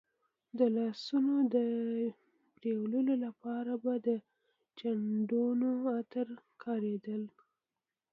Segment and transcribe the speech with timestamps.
[0.57, 1.33] د لاسونو
[2.61, 4.09] د وینځلو لپاره به د
[4.79, 6.27] چندڼو عطر
[6.63, 7.21] کارېدل.